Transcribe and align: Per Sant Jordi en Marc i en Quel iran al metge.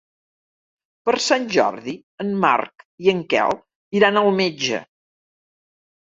Per 1.09 1.13
Sant 1.25 1.45
Jordi 1.55 1.93
en 2.25 2.31
Marc 2.47 2.87
i 3.07 3.13
en 3.15 3.21
Quel 3.35 3.55
iran 4.01 4.19
al 4.25 4.33
metge. 4.43 4.83